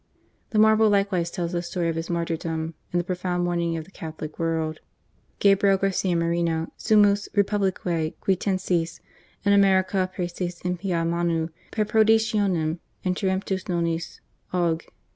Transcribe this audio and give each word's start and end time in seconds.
The 0.49 0.57
marble 0.57 0.89
likewise 0.89 1.29
tells 1.29 1.51
the 1.51 1.61
story 1.61 1.87
of 1.87 1.95
his 1.95 2.09
martyr 2.09 2.35
dom, 2.35 2.73
and 2.91 2.99
the 2.99 3.03
profound 3.05 3.43
mourning 3.43 3.77
of 3.77 3.85
the 3.85 3.91
Catholic 3.91 4.39
world: 4.39 4.79
GABRIEL 5.37 5.77
GARCIA 5.77 6.15
MORENO 6.15 6.71
SUMMUS 6.75 7.29
REIPUBLICiE 7.35 8.15
QUITENSIS 8.19 8.99
IN 9.45 9.53
AMERICA 9.53 10.09
PRiESES 10.15 10.61
IMPIA 10.65 11.05
MANU 11.05 11.49
PER 11.69 11.85
PRODITIONEM 11.85 12.79
INTEREMPTUS 13.03 13.69
NONIS 13.69 14.21
AUG. 14.51 14.85